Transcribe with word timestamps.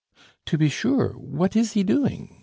"To 0.47 0.57
be 0.57 0.67
sure, 0.67 1.09
what 1.11 1.55
is 1.55 1.73
he 1.73 1.83
doing?" 1.83 2.39